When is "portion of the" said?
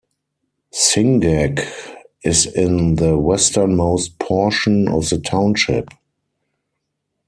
4.17-5.19